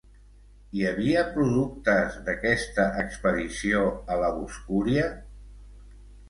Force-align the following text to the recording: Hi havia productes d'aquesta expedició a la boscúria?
Hi 0.77 0.85
havia 0.91 1.19
productes 1.35 2.17
d'aquesta 2.29 2.85
expedició 3.03 3.83
a 4.15 4.19
la 4.23 4.33
boscúria? 4.39 5.05